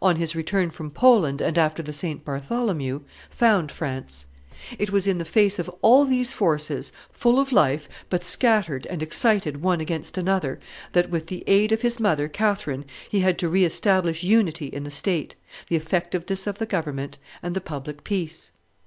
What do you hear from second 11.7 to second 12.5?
of his mother,